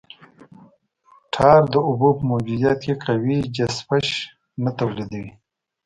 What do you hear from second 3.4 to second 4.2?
چسپش